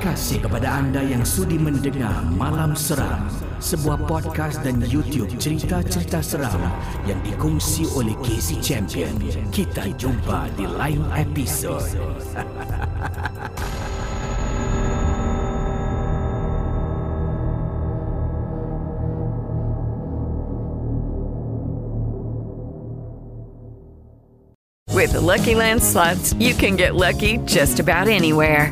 kasih 0.07 0.39
kepada 0.39 0.79
anda 0.79 1.03
yang 1.03 1.27
sudi 1.27 1.59
mendengar 1.59 2.23
Malam 2.39 2.71
Seram, 2.79 3.27
sebuah 3.59 4.07
podcast 4.07 4.63
dan 4.63 4.79
YouTube 4.79 5.27
cerita-cerita 5.35 6.23
seram 6.23 6.63
yang 7.03 7.19
dikongsi 7.27 7.83
oleh 7.91 8.15
Casey 8.23 8.55
Champion. 8.63 9.11
Kita 9.51 9.83
jumpa 9.99 10.47
di 10.55 10.63
lain 10.63 11.03
episod. 11.11 11.83
With 24.95 25.11
the 25.11 25.19
Lucky 25.19 25.59
Land 25.59 25.83
slots, 25.83 26.31
you 26.39 26.55
can 26.55 26.79
get 26.79 26.95
lucky 26.95 27.43
just 27.43 27.83
about 27.83 28.07
anywhere. 28.07 28.71